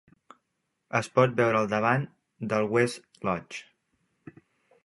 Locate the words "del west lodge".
2.55-4.37